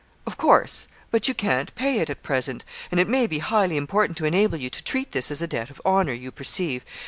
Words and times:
'Of 0.25 0.35
course; 0.35 0.87
but 1.11 1.27
you 1.27 1.35
can't 1.35 1.75
pay 1.75 1.99
it 1.99 2.09
at 2.09 2.23
present, 2.23 2.65
and 2.89 2.99
it 2.99 3.07
may 3.07 3.27
be 3.27 3.37
highly 3.37 3.77
important 3.77 4.17
to 4.17 4.25
enable 4.25 4.57
you 4.57 4.71
to 4.71 4.83
treat 4.83 5.11
this 5.11 5.29
as 5.29 5.43
a 5.43 5.47
debt 5.47 5.69
of 5.69 5.79
honour, 5.85 6.11
you 6.13 6.31
perceive. 6.31 6.83